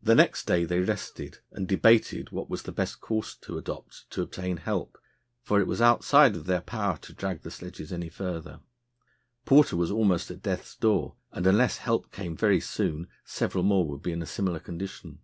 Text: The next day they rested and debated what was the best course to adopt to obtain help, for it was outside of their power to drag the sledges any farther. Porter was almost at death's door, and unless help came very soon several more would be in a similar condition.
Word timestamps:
The 0.00 0.14
next 0.14 0.44
day 0.46 0.64
they 0.64 0.78
rested 0.78 1.38
and 1.50 1.66
debated 1.66 2.30
what 2.30 2.48
was 2.48 2.62
the 2.62 2.70
best 2.70 3.00
course 3.00 3.34
to 3.38 3.58
adopt 3.58 4.08
to 4.10 4.22
obtain 4.22 4.58
help, 4.58 4.96
for 5.42 5.58
it 5.60 5.66
was 5.66 5.80
outside 5.80 6.36
of 6.36 6.46
their 6.46 6.60
power 6.60 6.96
to 6.98 7.12
drag 7.12 7.42
the 7.42 7.50
sledges 7.50 7.92
any 7.92 8.08
farther. 8.08 8.60
Porter 9.44 9.76
was 9.76 9.90
almost 9.90 10.30
at 10.30 10.40
death's 10.44 10.76
door, 10.76 11.16
and 11.32 11.48
unless 11.48 11.78
help 11.78 12.12
came 12.12 12.36
very 12.36 12.60
soon 12.60 13.08
several 13.24 13.64
more 13.64 13.88
would 13.88 14.02
be 14.02 14.12
in 14.12 14.22
a 14.22 14.24
similar 14.24 14.60
condition. 14.60 15.18